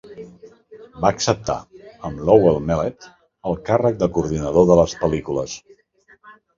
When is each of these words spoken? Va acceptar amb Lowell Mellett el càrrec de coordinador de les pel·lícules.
Va 1.03 1.11
acceptar 1.15 1.57
amb 2.09 2.25
Lowell 2.31 2.59
Mellett 2.71 3.09
el 3.53 3.61
càrrec 3.71 4.03
de 4.03 4.11
coordinador 4.19 4.71
de 4.75 4.83
les 4.85 5.01
pel·lícules. 5.07 5.59